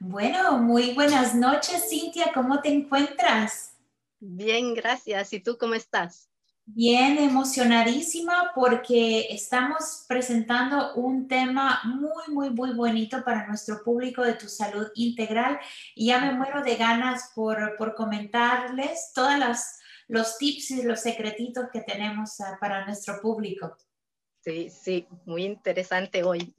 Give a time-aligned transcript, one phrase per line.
[0.00, 2.30] Bueno, muy buenas noches, Cintia.
[2.32, 3.74] ¿Cómo te encuentras?
[4.20, 5.32] Bien, gracias.
[5.32, 6.28] ¿Y tú cómo estás?
[6.66, 14.34] Bien, emocionadísima porque estamos presentando un tema muy, muy, muy bonito para nuestro público de
[14.34, 15.58] tu salud integral
[15.96, 19.32] y ya me muero de ganas por, por comentarles todos
[20.06, 23.76] los tips y los secretitos que tenemos ah, para nuestro público.
[24.44, 26.54] Sí, sí, muy interesante hoy.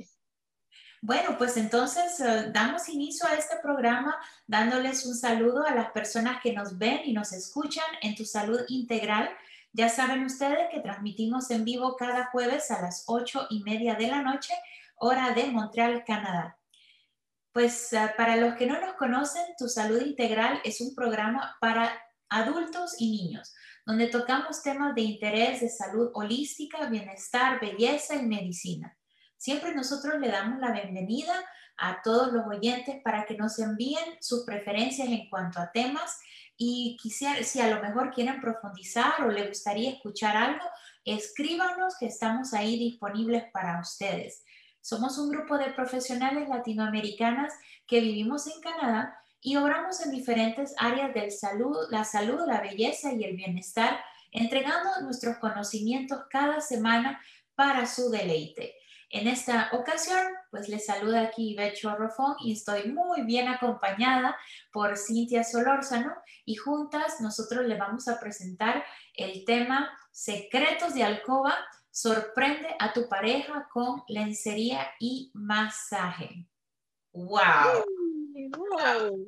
[1.02, 4.18] Bueno, pues entonces eh, damos inicio a este programa
[4.48, 8.60] dándoles un saludo a las personas que nos ven y nos escuchan en Tu Salud
[8.68, 9.30] Integral.
[9.72, 14.08] Ya saben ustedes que transmitimos en vivo cada jueves a las ocho y media de
[14.08, 14.54] la noche,
[14.96, 16.58] hora de Montreal, Canadá.
[17.54, 21.94] Pues eh, para los que no nos conocen, Tu Salud Integral es un programa para
[22.28, 28.99] adultos y niños, donde tocamos temas de interés de salud holística, bienestar, belleza y medicina.
[29.40, 31.34] Siempre nosotros le damos la bienvenida
[31.78, 36.20] a todos los oyentes para que nos envíen sus preferencias en cuanto a temas
[36.58, 40.66] y quisiera, si a lo mejor quieren profundizar o le gustaría escuchar algo,
[41.06, 44.44] escríbanos que estamos ahí disponibles para ustedes.
[44.82, 47.54] Somos un grupo de profesionales latinoamericanas
[47.88, 53.14] que vivimos en Canadá y obramos en diferentes áreas del salud, la salud, la belleza
[53.14, 54.02] y el bienestar,
[54.34, 57.22] entregando nuestros conocimientos cada semana
[57.56, 58.76] para su deleite.
[59.12, 60.22] En esta ocasión,
[60.52, 64.38] pues les saluda aquí Becho Rofón y estoy muy bien acompañada
[64.72, 66.14] por Cintia Solórzano
[66.46, 71.58] y juntas nosotros le vamos a presentar el tema Secretos de Alcoba,
[71.90, 76.46] sorprende a tu pareja con lencería y masaje.
[77.12, 77.84] ¡Wow!
[78.58, 79.28] Wow,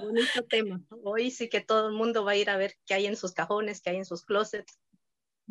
[0.00, 0.80] bonito tema.
[1.02, 3.32] Hoy sí que todo el mundo va a ir a ver qué hay en sus
[3.32, 4.78] cajones, qué hay en sus closets.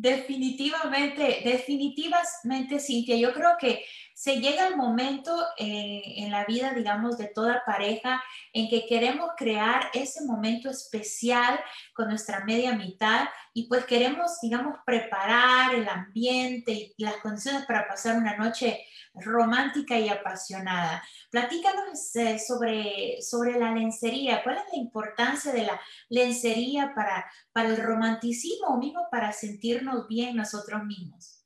[0.00, 3.16] Definitivamente, definitivamente, Cintia.
[3.16, 3.84] Yo creo que
[4.18, 8.20] se llega el momento eh, en la vida, digamos, de toda pareja
[8.52, 11.60] en que queremos crear ese momento especial
[11.94, 17.86] con nuestra media mitad y pues queremos, digamos, preparar el ambiente y las condiciones para
[17.86, 18.84] pasar una noche
[19.14, 21.00] romántica y apasionada.
[21.30, 24.42] Platícanos eh, sobre, sobre la lencería.
[24.42, 30.08] ¿Cuál es la importancia de la lencería para, para el romanticismo o mismo para sentirnos
[30.08, 31.38] bien nosotros mismos?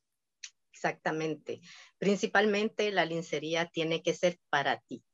[0.83, 1.61] Exactamente.
[2.03, 5.05] Principalmente la lencería tiene que ser para ti,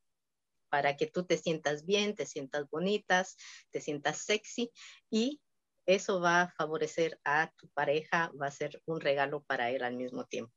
[0.70, 3.38] para que tú te sientas bien, te sientas bonitas,
[3.70, 4.72] te sientas sexy
[5.08, 5.40] y
[5.86, 9.98] eso va a favorecer a tu pareja, va a ser un regalo para él al
[9.98, 10.52] mismo tiempo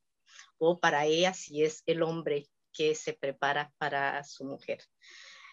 [0.56, 4.82] o para ella si es el hombre que se prepara para su mujer.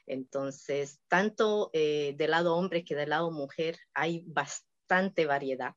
[0.06, 5.76] Entonces, tanto eh, del lado hombre que del lado mujer hay bastante variedad,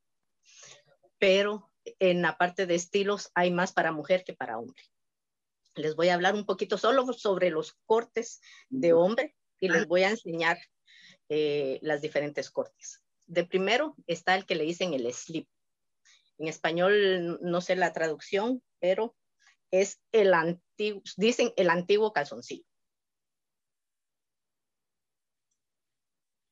[1.19, 4.92] pero en la parte de estilos hay más para mujer que para hombre.
[5.75, 10.03] Les voy a hablar un poquito solo sobre los cortes de hombre y les voy
[10.03, 10.59] a enseñar
[11.29, 13.03] eh, las diferentes cortes.
[13.27, 15.49] De primero está el que le dicen el slip.
[16.39, 19.17] En español no sé la traducción, pero
[19.71, 22.67] es el antiguo, dicen el antiguo calzoncillo.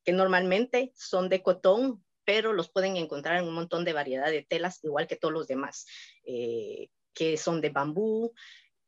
[0.04, 4.44] Que normalmente son de cotón, pero los pueden encontrar en un montón de variedad de
[4.44, 5.86] telas, igual que todos los demás,
[6.24, 8.32] eh, que son de bambú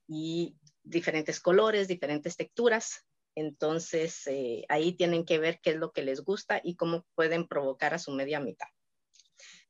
[0.06, 3.06] y diferentes colores, diferentes texturas.
[3.34, 7.48] Entonces, eh, ahí tienen que ver qué es lo que les gusta y cómo pueden
[7.48, 8.68] provocar a su media mitad.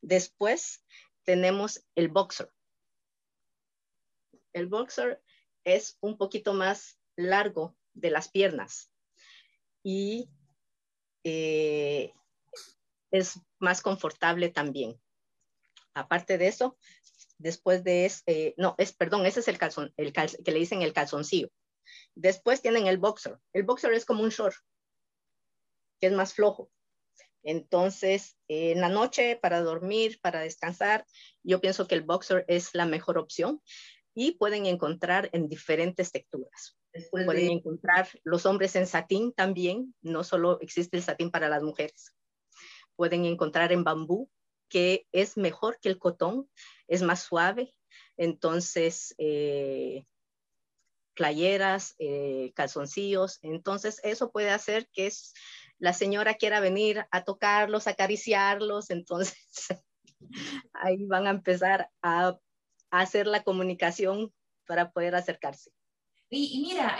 [0.00, 0.84] Después
[1.24, 2.50] tenemos el boxer.
[4.52, 5.22] El boxer
[5.64, 8.90] es un poquito más largo de las piernas
[9.82, 10.28] y
[11.24, 12.12] eh,
[13.10, 15.00] es más confortable también.
[15.94, 16.76] Aparte de eso,
[17.42, 20.92] después de ese, no, es, perdón, ese es el calzón, el que le dicen el
[20.92, 21.48] calzoncillo.
[22.14, 23.38] Después tienen el boxer.
[23.52, 24.54] El boxer es como un short,
[26.00, 26.70] que es más flojo.
[27.42, 31.04] Entonces, en la noche, para dormir, para descansar,
[31.42, 33.60] yo pienso que el boxer es la mejor opción
[34.14, 36.76] y pueden encontrar en diferentes texturas.
[37.10, 42.14] pueden encontrar los hombres en satín también, no solo existe el satín para las mujeres.
[42.94, 44.30] Pueden encontrar en bambú,
[44.72, 46.48] que es mejor que el cotón,
[46.88, 47.74] es más suave.
[48.16, 50.06] Entonces, eh,
[51.14, 53.38] playeras, eh, calzoncillos.
[53.42, 55.12] Entonces, eso puede hacer que
[55.78, 58.88] la señora quiera venir a tocarlos, acariciarlos.
[58.88, 59.36] Entonces,
[60.72, 62.38] ahí van a empezar a
[62.90, 64.32] hacer la comunicación
[64.66, 65.70] para poder acercarse.
[66.34, 66.96] Y, mira,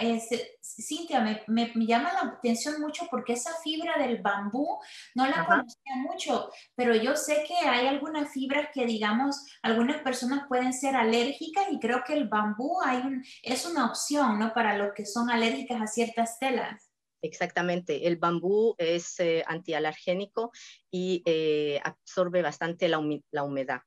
[0.61, 1.43] Cintia, me,
[1.75, 4.79] me, llama la atención mucho porque esa fibra del bambú
[5.15, 10.47] no la conocía mucho, pero yo sé que hay algunas fibras que, digamos, algunas personas
[10.49, 14.53] pueden ser alérgicas y creo que el bambú hay un, es una opción, ¿no?
[14.53, 16.93] Para los que son alérgicas a ciertas telas.
[17.23, 20.51] Exactamente, el bambú es eh, antialergénico
[20.91, 23.81] y eh, absorbe bastante la, humedad.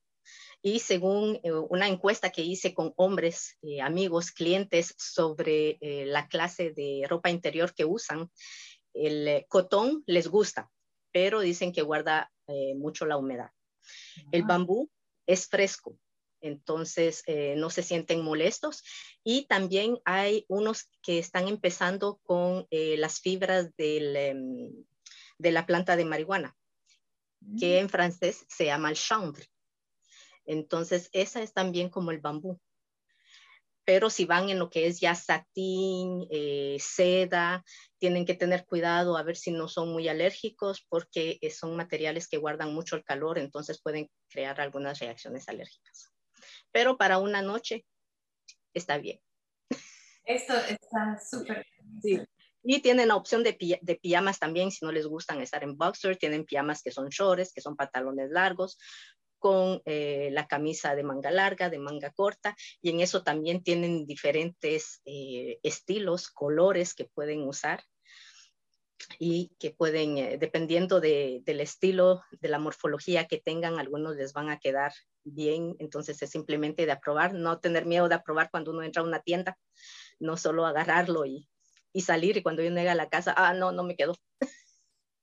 [0.66, 7.06] Y según eh, una encuesta que hice con hombres, amigos, clientes sobre la clase de
[7.08, 8.32] ropa interior que usan,
[8.94, 10.72] el cotón les gusta,
[11.12, 12.32] pero dicen que guarda
[12.76, 13.52] mucho la humedad.
[14.32, 14.90] El bambú
[15.28, 16.00] es fresco,
[16.46, 18.84] entonces eh, no se sienten molestos.
[19.24, 24.72] Y también hay unos que están empezando con eh, las fibras em,
[25.38, 26.56] de la planta de marihuana,
[27.60, 27.84] que mm.
[27.84, 29.46] en francés se llama el chanvre.
[30.46, 32.60] Entonces, esa es también como el bambú.
[33.84, 37.64] Pero si van en lo que es ya satín, eh, seda,
[38.00, 42.38] tienen que tener cuidado a ver si no son muy alérgicos porque son materiales que
[42.38, 46.16] guardan mucho el calor, entonces pueden crear algunas reacciones alérgicas
[46.76, 47.86] pero para una noche
[48.74, 49.22] está bien.
[50.26, 51.66] Esto está súper.
[52.02, 52.20] Sí.
[52.64, 56.18] Y tienen la opción de, de, pijamas también, si no les gustan estar en boxer,
[56.18, 58.78] tienen pijamas que son shorts, que son pantalones largos,
[59.46, 64.08] con eh, la camisa de manga larga, de manga corta, y en eso también tienen
[64.08, 67.84] diferentes eh, estilos, colores que pueden usar
[69.20, 74.50] y que pueden, eh, dependiendo del estilo, de la morfología que tengan, algunos les van
[74.50, 74.94] a quedar
[75.24, 79.06] bien, entonces es simplemente de aprobar, no tener miedo de aprobar cuando uno entra a
[79.06, 79.60] una tienda,
[80.18, 81.48] no solo agarrarlo y,
[82.02, 84.16] salir y cuando yo llegue a la casa, ah, no, no me quedó.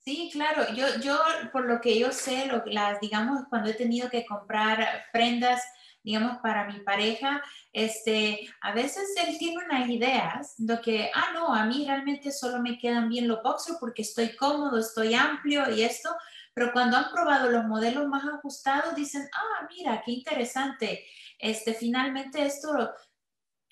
[0.05, 1.17] Sí, claro, yo, yo
[1.53, 5.63] por lo que yo sé, lo, las, digamos, cuando he tenido que comprar prendas,
[6.03, 7.41] digamos, para mi pareja,
[7.73, 12.61] este, a veces él tiene unas ideas de que, ah, no, a mí realmente solo
[12.61, 16.11] me quedan bien los boxers porque estoy cómodo, estoy amplio y esto,
[16.53, 21.05] pero cuando han probado los modelos más ajustados, dicen, ah, mira, qué interesante,
[21.39, 22.93] este, finalmente esto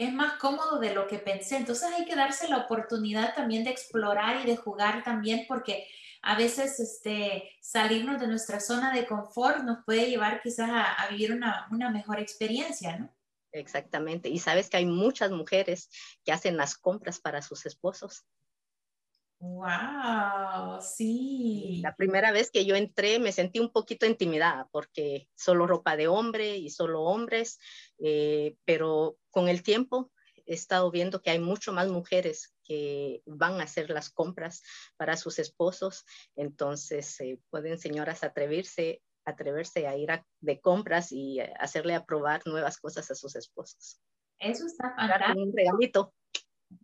[0.00, 1.58] es más cómodo de lo que pensé.
[1.58, 5.87] Entonces hay que darse la oportunidad también de explorar y de jugar también porque
[6.23, 11.32] a veces este, salirnos de nuestra zona de confort nos puede llevar quizás a, vivir
[11.32, 13.14] una, una, mejor experiencia, ¿no?
[13.52, 14.31] Exactamente.
[14.31, 15.91] Y sabes que hay muchas mujeres
[16.25, 18.25] que hacen las compras para sus esposos.
[19.41, 21.81] Wow, sí.
[21.83, 26.09] La primera vez que yo entré me sentí un poquito intimidada porque solo ropa de
[26.09, 27.59] hombre y solo hombres,
[27.99, 30.13] eh, pero con el tiempo
[30.45, 34.63] he estado viendo que hay mucho más mujeres que van a hacer las compras
[34.99, 36.05] para sus esposos,
[36.37, 40.11] entonces eh, pueden señoras atreverse, atreverse a ir
[40.41, 44.03] de compras y eh, hacerle aprobar nuevas cosas a sus esposos.
[44.39, 45.41] Eso está fantástico.
[45.41, 46.15] Un regalito.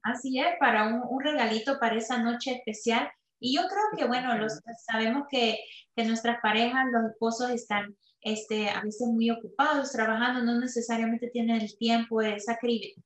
[0.02, 3.10] Así es, para un, un, regalito para esa noche especial.
[3.38, 5.58] Y yo creo que, bueno, los, sabemos que,
[5.94, 11.60] que nuestras parejas, los esposos están este, a veces muy ocupados trabajando, no necesariamente tienen
[11.60, 12.58] el tiempo, esa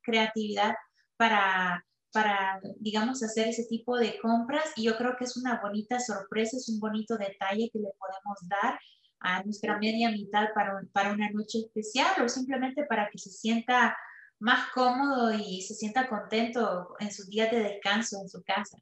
[0.02, 0.74] creatividad
[1.16, 4.64] para, para, digamos, hacer ese tipo de compras.
[4.76, 8.38] Y yo creo que es una bonita sorpresa, es un bonito detalle que le podemos
[8.48, 8.78] dar
[9.20, 13.94] a nuestra media mitad para, para una noche especial o simplemente para que se sienta
[14.40, 18.78] más cómodo y se sienta contento en sus días de descanso en su casa.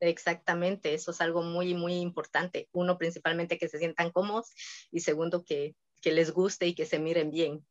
[0.00, 2.68] Exactamente, eso es algo muy, muy importante.
[2.72, 4.52] Uno, principalmente que se sientan cómodos
[4.90, 7.66] y segundo, que, que les guste y que se miren bien.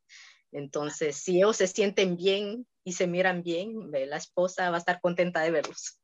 [0.50, 5.00] Entonces, si ellos se sienten bien y se miran bien, la esposa va a estar
[5.00, 5.98] contenta de verlos.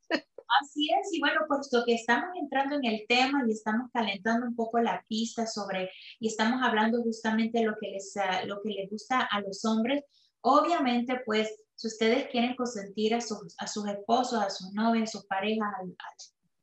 [0.61, 4.55] Así es, y bueno, puesto que estamos entrando en el tema y estamos calentando un
[4.55, 8.89] poco la pista sobre, y estamos hablando justamente de lo que les, lo que les
[8.89, 10.03] gusta a los hombres,
[10.41, 15.11] obviamente, pues si ustedes quieren consentir a sus, a sus esposos, a sus novios, a
[15.11, 15.73] sus parejas,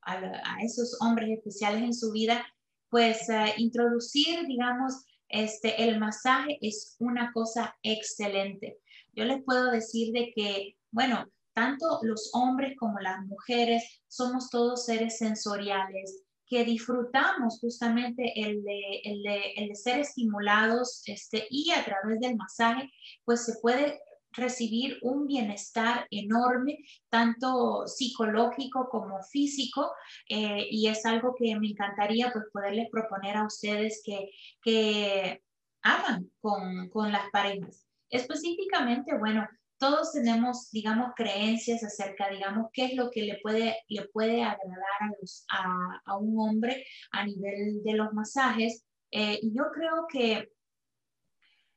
[0.03, 2.47] a, esos hombres especiales en su vida,
[2.91, 8.79] pues eh, introducir, digamos, este, el masaje es una cosa excelente.
[9.15, 14.85] Yo les puedo decir de que, bueno, tanto los hombres como las mujeres somos todos
[14.85, 21.71] seres sensoriales que disfrutamos justamente el de, el de, el de ser estimulados este, y
[21.73, 22.91] a través del masaje,
[23.25, 24.01] pues se puede
[24.33, 29.91] recibir un bienestar enorme, tanto psicológico como físico,
[30.29, 34.31] eh, y es algo que me encantaría pues poderles proponer a ustedes que,
[34.63, 35.43] que
[35.83, 37.87] hagan con, con las parejas.
[38.11, 39.49] Específicamente, bueno,
[39.79, 45.01] todos tenemos, digamos, creencias acerca, digamos, qué es lo que le puede, le puede agradar
[45.01, 48.85] a, los, a, a un hombre a nivel de los masajes.
[49.11, 50.51] Eh, y yo creo que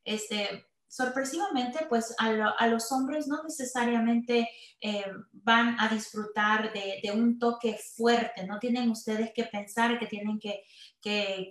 [0.04, 4.50] este, sorpresivamente, pues a, los hombres no necesariamente
[4.82, 10.40] eh, van a disfrutar de, un toque fuerte, no tienen ustedes que pensar que tienen
[10.40, 10.64] que,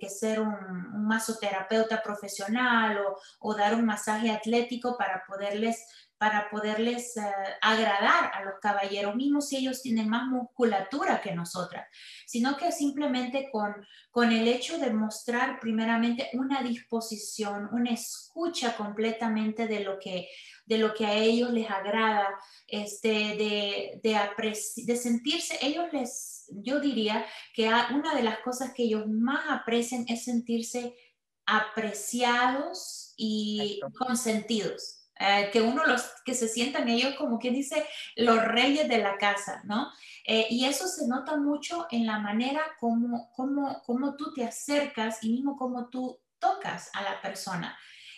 [0.08, 2.98] ser un, masoterapeuta profesional
[3.38, 5.86] o, dar un masaje atlético para poderles
[6.18, 7.22] para poderles eh,
[7.62, 11.86] agradar a los caballeros, mismos si ellos tienen más musculatura que nosotras,
[12.26, 13.74] sino que simplemente con,
[14.10, 20.28] con el hecho de mostrar primeramente una disposición, una escucha completamente de lo que,
[20.66, 22.28] de lo que a ellos les agrada,
[22.66, 28.82] este, de, de, de sentirse, ellos les, yo diría que una de las cosas que
[28.82, 30.94] ellos más aprecian es sentirse
[31.46, 34.97] apreciados y consentidos.
[35.20, 37.84] Eh, que uno los que se sientan ellos como quien dice
[38.14, 39.90] los reyes de la casa, ¿no?
[40.24, 45.24] Eh, y eso se nota mucho en la manera como, como, como tú te acercas
[45.24, 47.76] y mismo como tú tocas a la persona.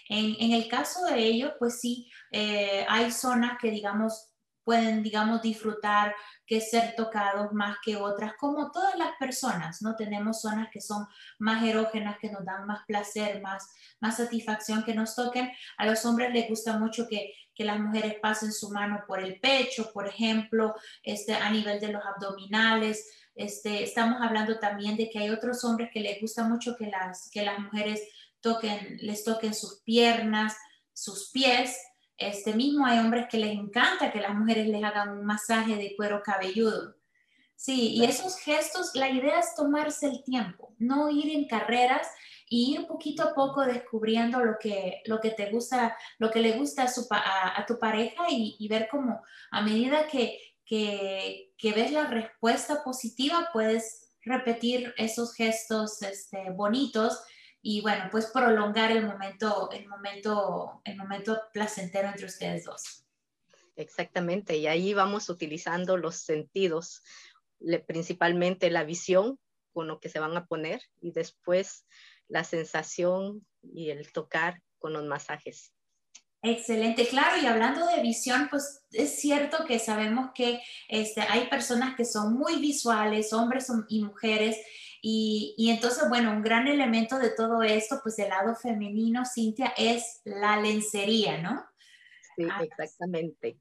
[0.08, 4.29] En, en el caso de ellos, pues sí, eh, hay zonas que digamos
[4.70, 6.14] pueden, digamos, disfrutar
[6.46, 9.96] que ser tocados más que otras, como todas las personas, ¿no?
[9.96, 11.08] Tenemos zonas que son
[11.40, 15.50] más erógenas, que nos dan más placer, más, más satisfacción que nos toquen.
[15.76, 19.40] A los hombres les gusta mucho que, que las mujeres pasen su mano por el
[19.40, 23.10] pecho, por ejemplo, este, a nivel de los abdominales.
[23.34, 27.28] Este, estamos hablando también de que hay otros hombres que les gusta mucho que las,
[27.32, 28.02] que las mujeres
[28.40, 30.54] toquen, les toquen sus piernas,
[30.92, 31.76] sus pies,
[32.20, 35.96] este mismo hay hombres que les encanta que las mujeres les hagan un masaje de
[35.96, 36.94] cuero cabelludo.
[37.56, 42.08] Sí, y esos gestos, la idea es tomarse el tiempo, no ir en carreras
[42.48, 46.52] y ir poquito a poco descubriendo lo que, lo que te gusta, lo que le
[46.52, 52.82] gusta a, tu pareja y, ver cómo a medida que, que, que, ves la respuesta
[52.82, 57.22] positiva puedes repetir esos gestos este, bonitos
[57.62, 63.04] y bueno, pues prolongar el momento, el momento, el momento placentero entre ustedes dos.
[63.76, 67.02] Exactamente, y ahí vamos utilizando los sentidos,
[67.86, 69.38] principalmente la visión
[69.72, 71.86] con lo que se van a poner y después
[72.28, 75.72] la sensación y el tocar con los masajes.
[76.42, 81.94] Excelente, claro, y hablando de visión, pues es cierto que sabemos que este, hay personas
[81.96, 84.56] que son muy visuales, hombres y mujeres,
[85.02, 90.20] y, entonces, bueno, un gran elemento de todo esto, pues del lado femenino, Cintia, es
[90.24, 91.64] la lencería, ¿no?
[92.36, 93.58] Sí, ah, exactamente.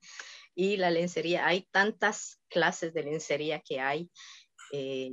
[0.53, 4.11] Y la lencería, hay tantas clases de lencería que hay.
[4.73, 5.11] Eh,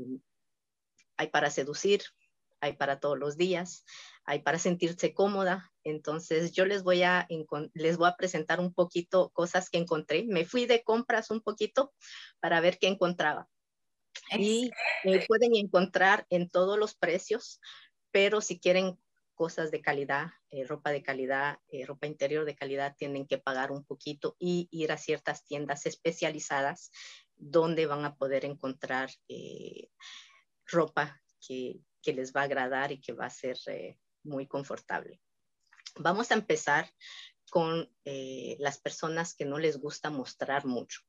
[1.16, 2.02] hay para seducir,
[2.60, 3.84] hay para todos los días,
[4.24, 5.72] hay para sentirse cómoda.
[5.84, 7.28] Entonces yo les voy a
[7.72, 10.24] les voy a presentar un poquito cosas que encontré.
[10.26, 11.94] Me fui de compras un poquito
[12.40, 13.48] para ver qué encontraba
[14.38, 14.70] y
[15.04, 17.60] eh, pueden encontrar en todos los precios,
[18.10, 18.98] pero si quieren
[19.34, 23.70] cosas de calidad, eh, ropa de calidad, eh, ropa interior de calidad, tienen que pagar
[23.70, 26.90] un poquito y ir a ciertas tiendas especializadas
[27.34, 29.10] donde van a poder encontrar
[30.64, 33.58] ropa que, que, les va a agradar y que va a ser
[34.22, 35.20] muy confortable.
[35.96, 36.90] Vamos a empezar
[37.50, 37.94] con
[38.58, 41.02] las personas que no les gusta mostrar mucho.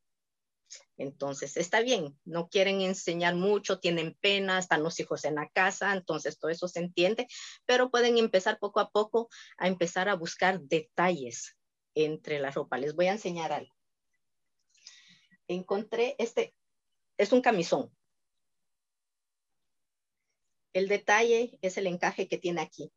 [0.97, 5.93] Entonces, está bien, no quieren enseñar mucho, tienen pena, están los hijos en la casa,
[5.93, 7.27] entonces todo eso se entiende,
[7.65, 11.55] pero pueden empezar poco a poco a empezar a buscar detalles
[11.93, 12.77] entre la ropa.
[12.77, 13.74] Les voy a enseñar algo.
[15.47, 16.55] Encontré este,
[17.17, 17.91] es un camisón.
[20.74, 22.91] El detalle es el encaje que tiene aquí.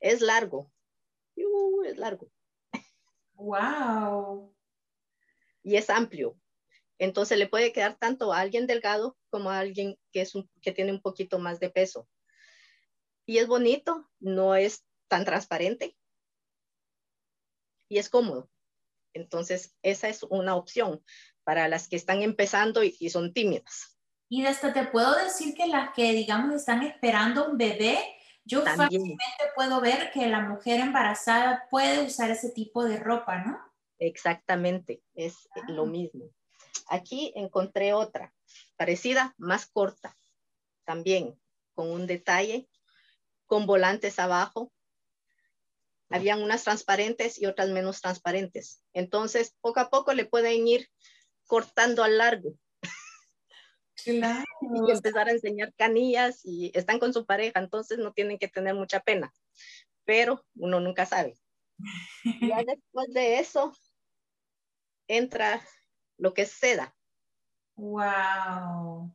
[0.00, 0.70] Es largo.
[1.36, 2.30] Uh, es largo.
[3.34, 4.54] Wow.
[5.62, 6.38] Y es amplio.
[6.98, 10.32] Entonces le puede quedar tanto a alguien delgado como a alguien que, es
[10.62, 12.08] que tiene un poquito más de peso.
[13.26, 15.96] Y es bonito, no es tan transparente
[17.88, 18.50] y es cómodo.
[19.12, 21.02] Entonces esa es una opción
[21.44, 23.98] para las que están empezando y, son tímidas.
[24.28, 27.98] Y hasta te puedo decir que las que, digamos, están esperando un bebé,
[28.44, 29.24] yo fácilmente
[29.54, 33.58] puedo ver que la mujer embarazada puede usar ese tipo de ropa, ¿no?
[33.98, 35.86] Exactamente, es lo ah.
[35.86, 36.30] mismo.
[36.86, 38.32] Aquí encontré otra,
[38.76, 40.16] parecida, más corta,
[40.84, 41.38] también
[41.74, 42.68] con un detalle,
[43.46, 44.72] con volantes abajo.
[46.10, 48.82] Habían unas transparentes y otras menos transparentes.
[48.92, 50.88] Entonces, poco a poco le pueden ir
[51.46, 52.54] cortando al largo.
[54.02, 54.44] Claro.
[54.60, 58.74] y empezar a enseñar canillas y están con su pareja, entonces no tienen que tener
[58.74, 59.32] mucha pena.
[60.04, 61.34] Pero uno nunca sabe.
[62.40, 63.72] Ya después de eso,
[65.08, 65.62] entra
[66.18, 66.94] lo que es seda.
[67.76, 69.14] Wow.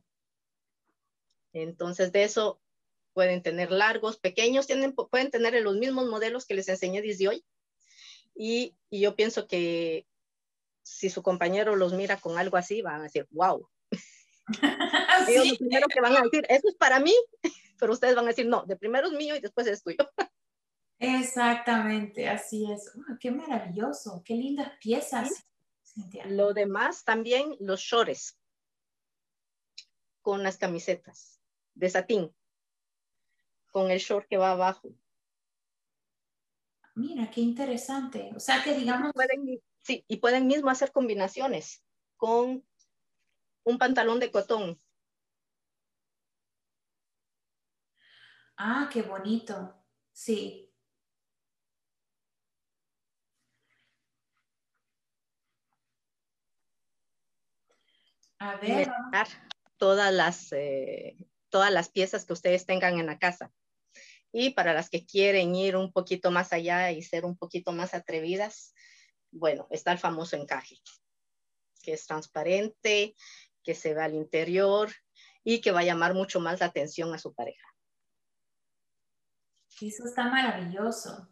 [1.52, 2.60] Entonces, de eso
[3.12, 7.44] pueden tener largos, pequeños, tienen, pueden tener los mismos modelos que les enseñé desde hoy.
[8.34, 10.06] Y, y, yo pienso que
[10.82, 13.68] si su compañero los mira con algo así, van a decir, wow.
[15.50, 17.14] lo primero que van a decir, eso es para mí,
[17.78, 19.98] pero ustedes van a decir, no, de primero es mío y después es tuyo.
[20.98, 22.92] Exactamente, así es.
[23.20, 25.46] qué maravilloso, qué lindas piezas.
[26.26, 28.38] Lo demás también, los shorts
[30.22, 31.40] con las camisetas
[31.74, 32.34] de satín,
[33.70, 34.90] con el short que va abajo.
[36.94, 38.30] Mira, qué interesante.
[38.36, 39.12] O sea que digamos...
[39.82, 41.82] sí, y pueden mismo hacer combinaciones
[42.16, 42.64] con
[43.64, 44.78] un pantalón de cotón.
[48.56, 49.74] Ah, qué bonito.
[50.12, 50.69] Sí.
[58.40, 58.90] A ver.
[59.76, 61.16] Todas las, eh,
[61.50, 63.52] todas las piezas que ustedes tengan en la casa.
[64.32, 67.94] Y para las que quieren ir un poquito más allá y ser un poquito más
[67.94, 68.74] atrevidas,
[69.30, 70.78] bueno, está el famoso encaje,
[71.82, 73.14] que es transparente,
[73.62, 74.90] que se ve al interior
[75.44, 77.66] y que va a llamar mucho más la atención a su pareja.
[79.80, 81.28] Eso está maravilloso.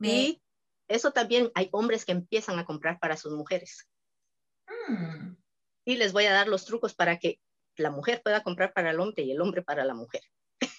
[0.00, 0.42] Y
[0.88, 3.88] eso también hay hombres que empiezan a comprar para sus mujeres.
[4.88, 5.43] Mm.
[5.84, 7.40] Y les voy a dar los trucos para que
[7.76, 10.22] la mujer pueda comprar para el hombre y el hombre para la mujer.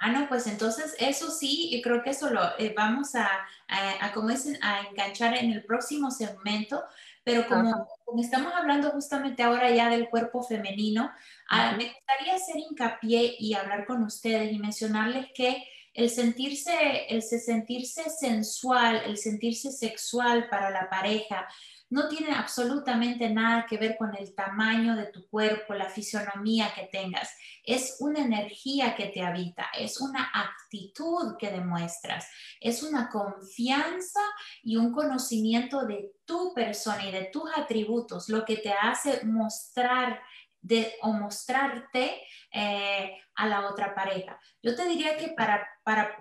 [0.00, 3.28] Ah, no, pues entonces eso sí, y creo que eso lo eh, vamos a,
[3.66, 6.84] a, como dicen, a enganchar en el próximo segmento,
[7.24, 7.88] pero como,
[8.22, 11.10] estamos hablando justamente ahora ya del cuerpo femenino,
[11.50, 15.64] ah, me gustaría hacer hincapié y hablar con ustedes y mencionarles que
[15.94, 21.48] el sentirse, el sentirse sensual, el sentirse sexual para la pareja,
[21.90, 26.88] no tiene absolutamente nada que ver con el tamaño de tu cuerpo, la fisionomía que
[26.92, 27.30] tengas.
[27.64, 32.28] Es una energía que te habita, es una actitud que demuestras,
[32.60, 34.20] es una confianza
[34.62, 40.20] y un conocimiento de tu persona y de tus atributos, lo que te hace mostrar
[40.60, 42.20] de, o mostrarte
[42.52, 44.38] eh, a la otra pareja.
[44.62, 45.66] Yo te diría que para,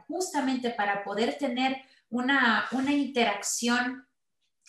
[0.07, 4.06] justamente para poder tener una interacción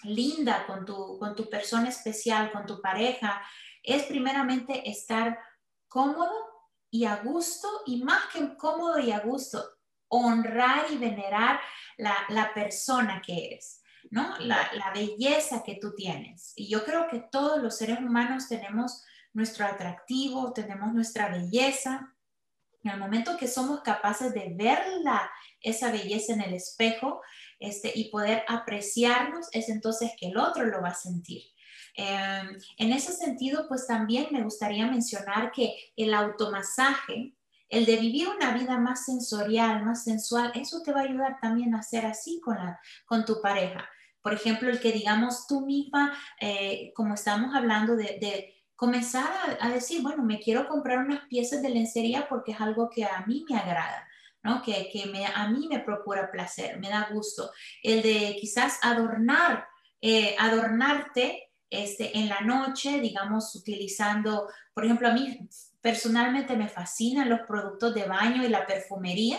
[0.04, 3.42] linda con tu, con tu persona especial, con tu pareja,
[3.82, 5.38] es primeramente estar
[5.88, 6.32] cómodo
[6.90, 9.62] y a gusto, y más que cómodo y a gusto,
[10.08, 11.60] honrar y venerar
[11.98, 14.38] la, persona que eres, ¿no?
[14.38, 16.52] La, la, belleza que tú tienes.
[16.56, 22.14] Y yo creo que todos los seres humanos tenemos nuestro atractivo, tenemos nuestra belleza.
[22.84, 27.20] En el momento que somos capaces de verla, esa belleza en el espejo,
[27.58, 31.42] este, y poder apreciarnos, es entonces que el otro lo va a sentir.
[31.94, 37.34] Em, en ese sentido, pues también me gustaría mencionar que el automasaje,
[37.68, 41.74] el de vivir una vida más sensorial, más sensual, eso te va a ayudar también
[41.74, 43.88] a ser así con, la, con tu pareja.
[44.22, 49.28] Por ejemplo, el que digamos tú misma, eh, como estamos hablando de, comenzar
[49.60, 53.04] a, a, decir, bueno, me quiero comprar unas piezas de lencería porque es algo que
[53.04, 54.08] a mí me agrada.
[54.64, 57.50] Que, me, a mí me procura placer, me da gusto.
[57.82, 59.66] El de quizás adornar,
[60.00, 65.48] eh, adornarte este, en la noche, digamos, utilizando, por ejemplo, a mí
[65.82, 69.38] personalmente me fascinan los productos de baño y la perfumería.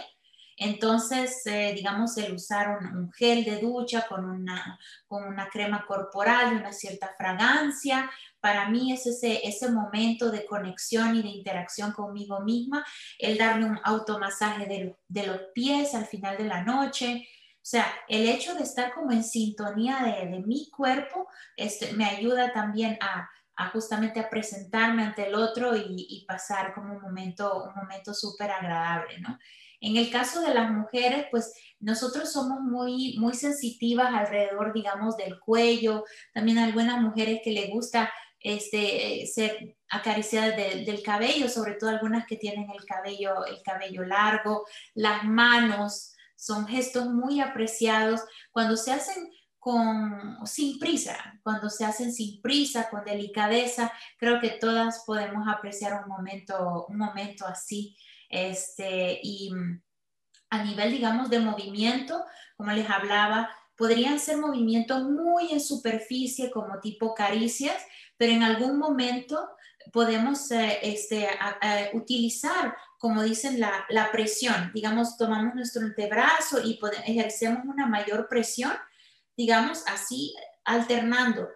[0.57, 6.57] Entonces, eh, digamos, el usar un, gel de ducha con una, con una crema corporal
[6.57, 12.41] una cierta fragancia, para mí es ese, ese momento de conexión y de interacción conmigo
[12.41, 12.85] misma,
[13.17, 17.27] el darme un automasaje de, de los pies al final de la noche,
[17.61, 22.05] o sea, el hecho de estar como en sintonía de, de mi cuerpo este, me
[22.05, 27.01] ayuda también a, a, justamente a presentarme ante el otro y, y pasar como un
[27.01, 29.37] momento, un momento súper agradable, ¿no?
[29.81, 35.39] En el caso de las mujeres, pues nosotros somos muy, muy sensitivas alrededor, digamos, del
[35.39, 36.03] cuello.
[36.33, 42.37] También algunas mujeres que le gusta este, ser acariciadas del cabello, sobre todo algunas que
[42.37, 48.21] tienen el cabello, el cabello largo, las manos, son gestos muy apreciados
[48.51, 54.51] cuando se hacen con, sin prisa, cuando se hacen sin prisa, con delicadeza, creo que
[54.51, 57.97] todas podemos apreciar un momento, un momento así.
[58.29, 59.51] Este, y
[60.49, 62.23] a nivel, digamos, de movimiento,
[62.55, 67.81] como les hablaba, podrían ser movimientos muy en superficie, como tipo caricias,
[68.19, 69.49] pero en algún momento
[69.93, 71.25] podemos eh, este,
[71.93, 74.71] utilizar, como dicen, la, la, presión.
[74.73, 78.73] Digamos, tomamos nuestro antebrazo y ejercemos una mayor presión,
[79.37, 81.47] digamos, así alternando.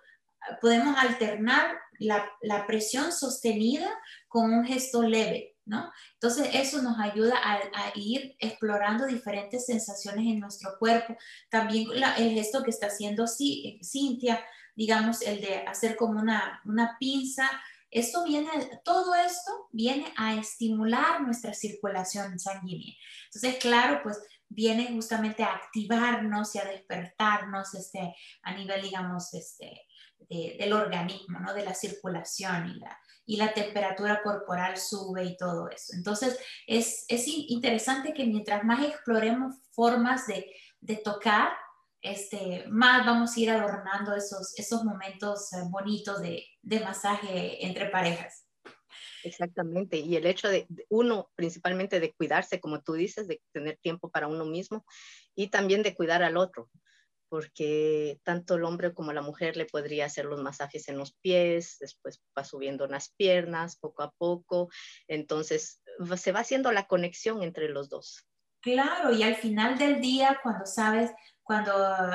[0.62, 3.90] Podemos alternar la, la presión sostenida
[4.30, 5.92] con un gesto leve, ¿no?
[6.14, 11.18] Entonces eso nos ayuda a, a, ir explorando diferentes sensaciones en nuestro cuerpo.
[11.50, 14.42] También el gesto que está haciendo Cintia
[14.76, 17.50] digamos, el de hacer como una, una pinza.
[17.92, 18.50] Esto viene,
[18.84, 22.94] todo esto viene a estimular nuestra circulación sanguínea.
[23.26, 29.88] Entonces, claro, pues viene justamente a activarnos y a despertarnos este, a nivel, digamos, este,
[30.30, 31.54] del organismo, ¿no?
[31.54, 35.94] de la circulación y la, y la temperatura corporal sube y todo eso.
[35.96, 41.50] Entonces, es, es interesante que mientras más exploremos formas de, de tocar,
[42.04, 47.88] este, más vamos a ir adornando esos, esos momentos eh, bonitos de, de masaje entre
[47.88, 48.46] parejas.
[49.24, 54.12] Exactamente, y el hecho de uno, principalmente de cuidarse, como tú dices, de tener tiempo
[54.12, 54.86] para uno mismo
[55.34, 56.70] y también de cuidar al otro,
[57.30, 61.78] porque tanto el hombre como la mujer le podría hacer los masajes en los pies,
[61.80, 64.70] después va subiendo las piernas poco a poco,
[65.08, 65.82] entonces
[66.18, 68.28] se va haciendo la conexión entre los dos.
[68.62, 71.12] Claro, y al final del día, cuando sabes,
[71.44, 71.74] cuando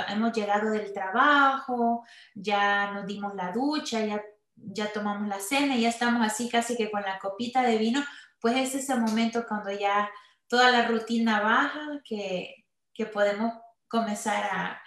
[0.09, 4.23] hemos llegado del trabajo, ya nos dimos la ducha, ya
[4.61, 8.05] ya tomamos la cena ya estamos así casi que con la copita de vino,
[8.41, 10.11] pues es ese momento cuando ya
[10.49, 13.55] toda la rutina baja que, que podemos
[13.87, 14.83] comenzar a,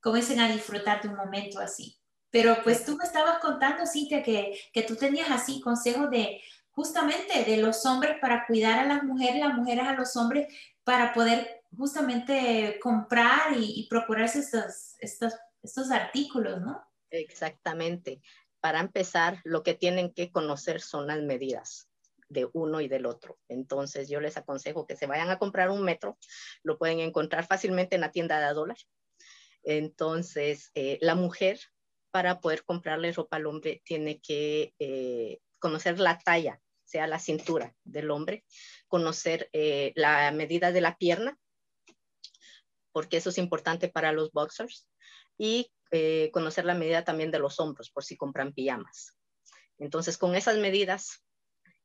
[0.00, 1.98] comiencen a disfrutar de un momento así.
[2.30, 7.44] Pero pues tú me estabas contando, Cintia, que, que tú tenías así consejos de justamente
[7.44, 10.46] de los hombres para cuidar a las mujeres, las mujeres a los hombres
[10.84, 16.82] para poder justamente comprar y, procurarse estos, estos, estos artículos, ¿no?
[17.10, 18.20] Exactamente
[18.60, 21.88] para empezar, lo que tienen que conocer son las medidas
[22.28, 23.38] de uno y del otro.
[23.48, 26.18] Entonces, yo les aconsejo que se vayan a comprar un metro,
[26.62, 28.76] lo pueden encontrar fácilmente en la tienda de dólar.
[29.62, 31.60] Entonces, eh, la mujer,
[32.10, 37.74] para poder comprarle ropa al hombre, tiene que eh, conocer la talla, sea la cintura
[37.84, 38.44] del hombre,
[38.88, 41.38] conocer eh, la medida de la pierna,
[42.98, 44.88] porque eso es importante para los boxers,
[45.38, 49.16] y eh, conocer la medida también de los hombros por si compran pijamas.
[49.78, 51.24] Entonces, con esas medidas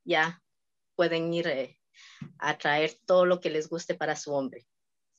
[0.03, 0.41] ya
[0.95, 1.79] pueden ir eh,
[2.39, 4.65] a traer todo lo que les guste para su hombre.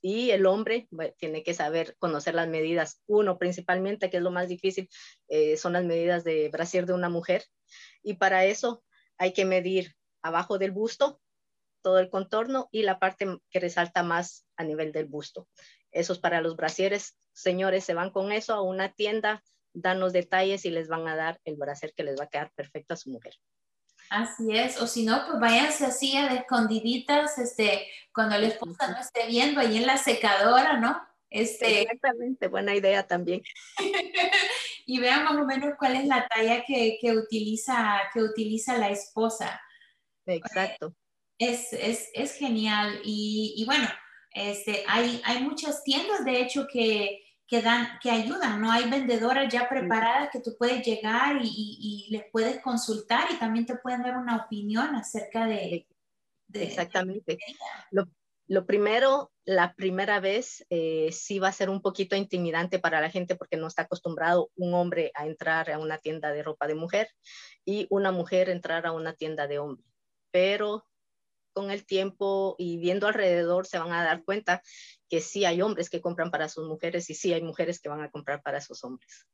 [0.02, 3.00] Y el hombre tiene que saber conocer las medidas.
[3.06, 4.88] Uno, principalmente, que es lo más difícil,
[5.28, 7.44] eh, son las medidas de brasier de una mujer.
[8.02, 8.82] Y para eso
[9.16, 11.20] hay que medir abajo del busto
[11.84, 15.46] todo el contorno y la parte que resalta más a nivel del busto.
[15.94, 19.42] Eso es para los brasieres señores se van con eso a una tienda,
[19.74, 22.52] dan los detalles y les van a dar el brasier que les va a quedar
[22.54, 23.34] perfecto a su mujer.
[24.10, 29.00] Así es, o si no, pues váyanse así a escondiditas, este, cuando la esposa no
[29.00, 31.00] esté viendo ahí en la secadora, ¿no?
[31.30, 33.42] Este, Exactamente, buena idea también.
[34.86, 38.90] y vean más o menos cuál es la talla que, que utiliza, que utiliza la
[38.90, 39.60] esposa.
[40.26, 40.94] Exacto.
[41.38, 43.00] Es, es, es genial.
[43.02, 43.88] Y, y bueno,
[44.34, 48.70] este, hay, hay muchas tiendas, de hecho, que, que, dan, que ayudan, ¿no?
[48.70, 53.64] Hay vendedoras ya preparadas que tú puedes llegar y, y, les puedes consultar y también
[53.64, 55.86] te pueden dar una opinión acerca de...
[56.52, 57.38] Exactamente.
[57.92, 58.06] lo,
[58.48, 63.10] lo, primero, la primera vez eh, sí va a ser un poquito intimidante para la
[63.10, 66.74] gente porque no está acostumbrado un hombre a entrar a una tienda de ropa de
[66.74, 67.08] mujer
[67.64, 69.84] y una mujer entrar a una tienda de hombre.
[70.32, 70.84] Pero
[71.54, 74.60] con el tiempo y viendo alrededor se van a dar cuenta
[75.08, 78.02] que sí hay hombres que compran para sus mujeres y sí hay mujeres que van
[78.02, 79.26] a comprar para sus hombres.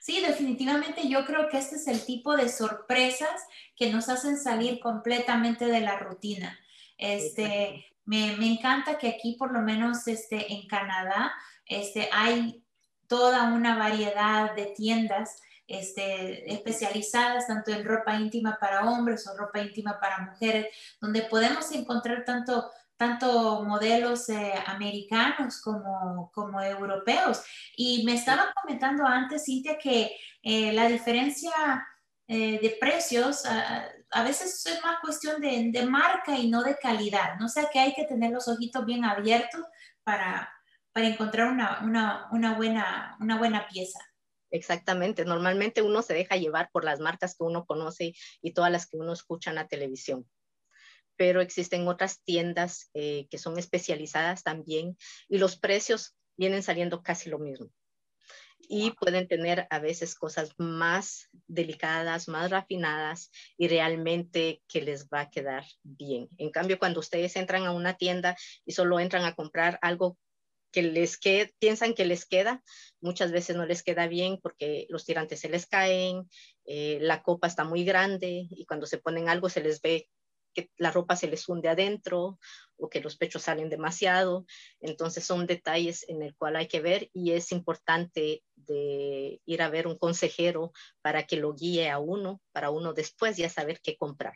[0.00, 3.40] Sí, definitivamente yo creo que este es el tipo de sorpresas
[3.76, 6.58] que nos hacen salir completamente de la rutina.
[6.98, 11.32] Este, me, me, encanta que aquí, por lo menos este, en Canadá,
[11.66, 12.64] este, hay
[13.06, 15.40] toda una variedad de tiendas
[15.72, 20.66] este, especializadas tanto en ropa íntima para hombres o ropa íntima para mujeres,
[21.00, 22.70] donde podemos encontrar tanto
[23.02, 27.42] tanto modelos eh, americanos como, como europeos.
[27.76, 31.50] Y me estaba comentando antes, Cintia, que eh, la diferencia
[32.28, 37.38] eh, de precios a, veces es más cuestión de, marca y no de calidad.
[37.40, 39.62] No sé que hay que tener los ojitos bien abiertos
[40.04, 40.52] para,
[40.92, 43.98] para encontrar una, una, una, buena, una buena pieza.
[44.52, 48.12] Exactamente, normalmente uno se deja llevar por las marcas que uno conoce
[48.42, 50.28] y todas las que uno escucha en la televisión,
[51.16, 57.30] pero existen otras tiendas eh, que son especializadas también y los precios vienen saliendo casi
[57.30, 57.70] lo mismo.
[58.68, 65.22] Y pueden tener a veces cosas más delicadas, más refinadas y realmente que les va
[65.22, 66.28] a quedar bien.
[66.38, 70.18] En cambio, cuando ustedes entran a una tienda y solo entran a comprar algo
[70.72, 72.62] que les quede, piensan que les queda,
[73.00, 76.28] muchas veces no les queda bien porque los tirantes se les caen,
[76.64, 80.08] eh, la copa está muy grande y cuando se ponen algo se les ve
[80.54, 82.38] que la ropa se les hunde adentro
[82.76, 84.44] o que los pechos salen demasiado.
[84.80, 89.70] Entonces son detalles en el cual hay que ver y es importante de ir a
[89.70, 93.96] ver un consejero para que lo guíe a uno, para uno después ya saber qué
[93.96, 94.34] comprar.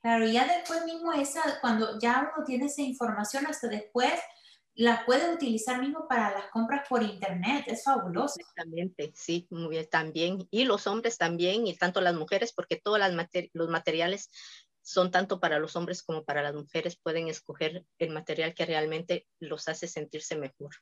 [0.00, 4.12] Claro, ya después mismo esa, cuando ya uno tiene esa información, hasta después
[4.74, 8.34] la puede utilizar mismo para las compras por internet, es fabuloso.
[8.38, 10.48] Exactamente, sí, muy bien, también.
[10.50, 13.00] Y los hombres también, y tanto las mujeres, porque todos
[13.52, 14.30] los materiales
[14.82, 19.26] son tanto para los hombres como para las mujeres, pueden escoger el material que realmente
[19.38, 20.74] los hace sentirse mejor.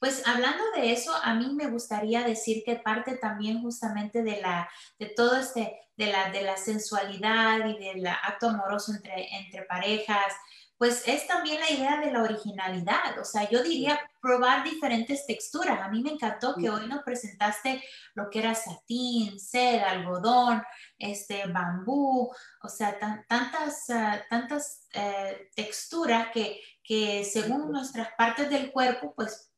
[0.00, 4.68] Pues hablando de eso, a mí me gustaría decir que parte también justamente de la,
[4.98, 10.34] de todo este, de la, de la sensualidad y del acto amoroso entre, entre parejas,
[10.76, 13.18] pues es también la idea de la originalidad.
[13.20, 15.80] O sea, yo diría probar diferentes texturas.
[15.80, 17.82] A mí me encantó que hoy nos presentaste
[18.14, 20.62] lo que era satín, seda, algodón,
[20.98, 22.32] este, bambú,
[22.62, 29.52] o sea, tantas, ah, tantas eh, texturas que, que según nuestras partes del cuerpo, pues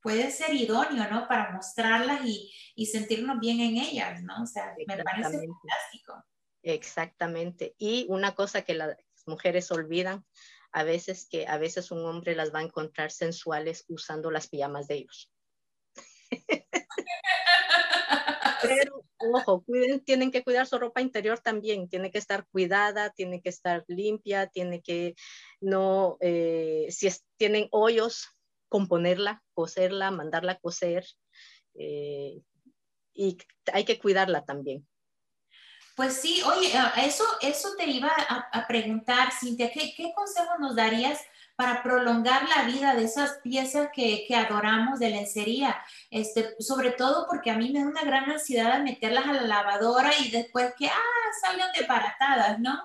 [0.00, 1.26] puede ser idóneo, ¿no?
[1.26, 4.42] Para mostrarlas y, y sentirnos bien en ellas, ¿no?
[4.42, 6.24] O sea, me parece fantástico.
[6.62, 7.74] Exactamente.
[7.78, 10.24] Y una cosa que las mujeres olvidan
[10.72, 14.88] a veces que a veces un hombre las va a encontrar sensuales usando las pijamas
[14.88, 15.32] de ellos.
[18.62, 23.40] Pero, ojo, cuiden, tienen que cuidar su ropa interior también, tiene que estar cuidada, tiene
[23.40, 25.14] que estar limpia, tiene que
[25.60, 28.28] no, eh, si tienen hoyos,
[28.68, 31.06] componerla, coserla, mandarla a coser.
[31.74, 32.42] Eh,
[33.14, 33.38] y
[33.72, 34.86] hay que cuidarla también.
[35.96, 41.18] Pues sí, oye, eso, eso te iba a, preguntar, Cintia, ¿qué, ¿qué, consejo nos darías
[41.56, 45.74] para prolongar la vida de esas piezas que, que, adoramos de lencería?
[46.10, 50.10] Este, sobre todo porque a mí me da una gran ansiedad meterlas a la lavadora
[50.18, 52.78] y después que, ah, salgan desbaratadas, ¿no?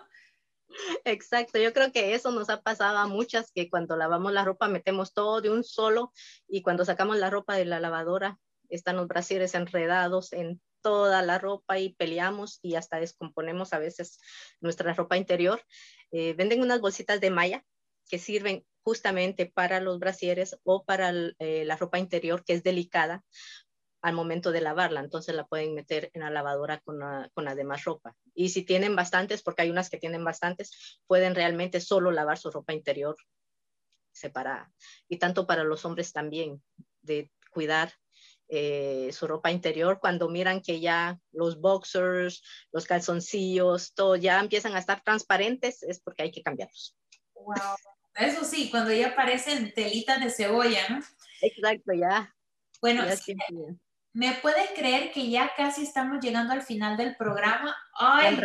[1.04, 4.70] Exacto, yo creo que eso nos ha pasado a muchas, que cuando lavamos la ropa
[4.70, 6.14] metemos todo de un solo
[6.48, 11.38] y cuando sacamos la ropa de la lavadora están los brasieres enredados en toda la
[11.38, 14.20] ropa y peleamos y hasta descomponemos a veces
[14.60, 15.62] nuestra ropa interior.
[16.12, 17.64] Eh, venden unas bolsitas de malla
[18.10, 23.24] que sirven justamente para los brasieres o para eh, la ropa interior que es delicada
[24.02, 27.00] al momento de lavarla, entonces la pueden meter en la lavadora con
[27.36, 28.16] con la demás ropa.
[28.34, 32.50] Y si tienen bastantes, porque hay unas que tienen bastantes, pueden realmente solo lavar su
[32.50, 33.16] ropa interior
[34.12, 34.72] separada.
[35.08, 36.64] Y tanto para los hombres también,
[37.02, 37.94] de cuidar
[38.54, 44.76] eh, su ropa interior cuando miran que ya los boxers, los calzoncillos, todo ya empiezan
[44.76, 46.98] a estar transparentes, es porque hay que cambiarlos.
[47.34, 47.56] Wow.
[48.16, 51.00] Eso sí, cuando ya aparecen telitas de cebolla, ¿no?
[51.42, 52.36] Exacto, ya.
[52.82, 53.04] Bueno,
[54.14, 57.74] ¿Me puedes creer que ya casi estamos llegando al final del programa?
[57.94, 58.38] ¡Ay!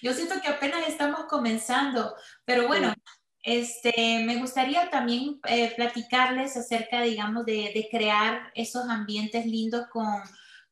[0.00, 2.94] Yo siento que apenas estamos comenzando, pero bueno,
[3.42, 10.22] este, me gustaría también eh, platicarles acerca, digamos, de, crear esos ambientes lindos con,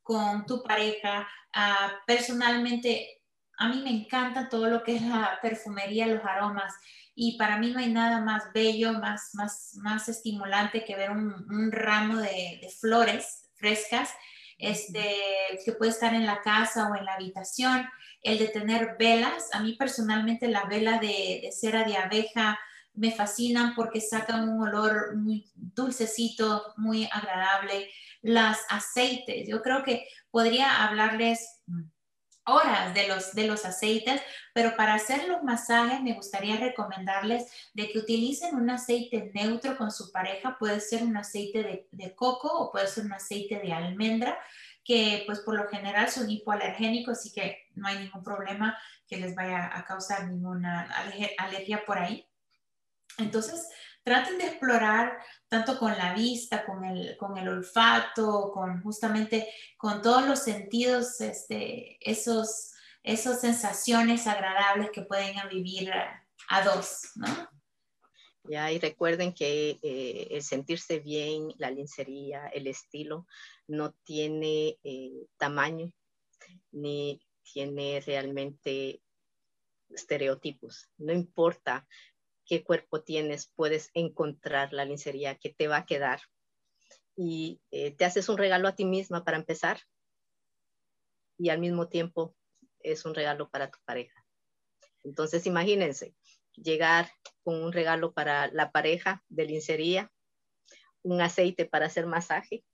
[0.02, 1.28] con tu pareja.
[1.52, 3.22] Ah, personalmente,
[3.58, 6.74] a mí me encanta todo lo que es la perfumería, los aromas
[7.14, 11.70] y para mí no hay nada más bello, más, más, más estimulante que ver un,
[11.70, 14.10] ramo de, flores frescas
[14.56, 15.16] este,
[15.64, 17.86] que puede estar en la casa o en la habitación.
[18.22, 22.58] El de tener velas, a mí personalmente la vela de, cera de abeja
[22.94, 27.88] me fascinan porque sacan un olor muy dulcecito, muy agradable.
[28.22, 31.60] Las aceites, yo creo que podría hablarles
[32.50, 34.20] horas de los, de los aceites,
[34.52, 39.90] pero para hacer los masajes me gustaría recomendarles de que utilicen un aceite neutro con
[39.90, 44.38] su pareja, puede ser un aceite de, coco o puede ser un aceite de almendra,
[44.84, 49.34] que pues por lo general son hipoalergénicos, así que no hay ningún problema que les
[49.34, 50.88] vaya a causar ninguna
[51.38, 52.26] alergia por ahí.
[53.18, 53.68] Entonces,
[54.02, 60.02] traten de explorar tanto con la vista, con el, con el olfato, con justamente con
[60.02, 67.26] todos los sentidos, este, esos, esas sensaciones agradables que pueden vivir a, dos, ¿no?
[68.48, 73.26] Y recuerden que eh, el sentirse bien, la lencería, el estilo,
[73.68, 75.92] no tiene eh, tamaño
[76.72, 79.02] ni tiene realmente
[79.90, 80.88] estereotipos.
[80.96, 81.86] No importa
[82.46, 86.20] qué cuerpo tienes, puedes encontrar la lencería que te va a quedar.
[87.16, 89.80] Y eh, te haces un regalo a ti misma para empezar
[91.36, 92.34] y al mismo tiempo
[92.80, 94.24] es un regalo para tu pareja.
[95.04, 96.14] Entonces, imagínense
[96.62, 97.10] llegar
[97.42, 100.12] con un regalo para la pareja de lencería,
[101.02, 102.64] un aceite para hacer masaje.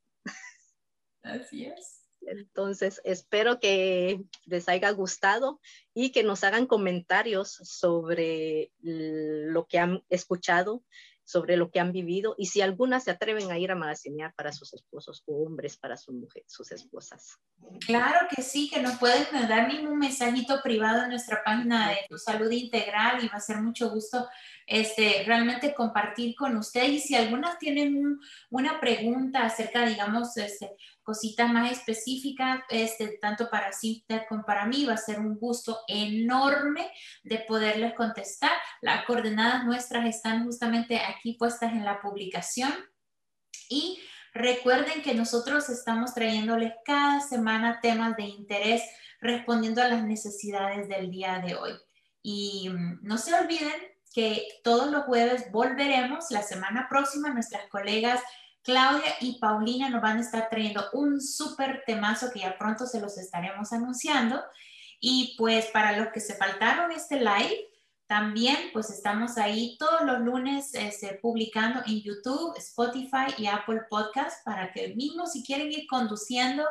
[1.22, 2.03] Así es.
[2.22, 5.61] Entonces, espero que les haya gustado
[5.94, 10.83] y que nos hagan comentarios sobre lo que han escuchado
[11.27, 14.53] sobre lo que han vivido y si algunas se atreven a ir a magasinear para
[14.53, 17.39] sus esposos o hombres para sus mujeres, sus esposas.
[17.85, 22.17] Claro que sí, que nos pueden dar un mensajito privado en nuestra página de Tu
[22.17, 24.29] Salud Integral y va a ser mucho gusto
[24.66, 26.90] este, realmente compartir con ustedes.
[26.90, 28.18] Y si algunas tienen
[28.50, 34.85] una pregunta acerca, digamos, este, cositas más específicas, este, tanto para Cintia como para mí,
[34.85, 36.90] va a ser un gusto enorme
[37.22, 38.52] de poderles contestar.
[38.81, 42.72] Las coordenadas nuestras están justamente aquí puestas en la publicación.
[43.68, 44.00] Y
[44.35, 48.83] recuerden que nosotros estamos trayéndoles cada semana temas de interés
[49.20, 51.72] respondiendo a las necesidades del día de hoy.
[52.22, 56.31] Y mm, no se olviden que todos los jueves volveremos.
[56.31, 58.18] La semana próxima nuestras colegas
[58.62, 62.98] Claudia y Paulina nos van a estar trayendo un súper temazo que ya pronto se
[62.98, 64.42] los estaremos anunciando.
[65.00, 67.68] Y pues para los que se faltaron este live,
[68.07, 74.42] también pues estamos ahí todos los lunes este, publicando en YouTube, Spotify y Apple Podcast
[74.46, 76.64] para que mismo si quieren ir conduciendo,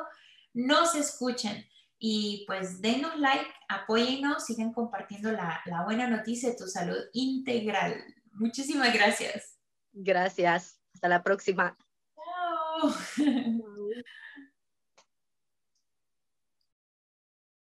[0.52, 1.64] nos escuchen.
[2.08, 7.96] Y pues denos like, apóyennos, sigan compartiendo la, la buena noticia de tu salud integral.
[8.34, 9.58] Muchísimas gracias.
[9.92, 10.80] Gracias.
[10.94, 11.76] Hasta la próxima.
[12.14, 12.94] Chao.